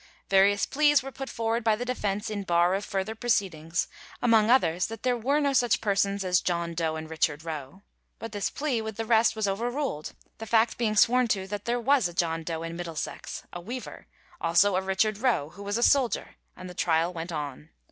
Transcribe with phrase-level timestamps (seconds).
[0.31, 3.87] Various pleas were put forward by the defence in bar of further proceedings,
[4.19, 7.83] among others that there were no such persons as John Doe and Richard Roe,
[8.17, 11.79] but this plea, with the rest, was overruled, the fact being sworn to that there
[11.79, 14.07] was a John Doe in Middlesex, a weaver,
[14.41, 17.69] also a Richard Roe, who was a soldier, and the trial went on.